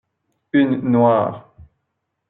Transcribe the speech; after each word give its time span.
Une 0.53 0.79
noire. 0.81 1.53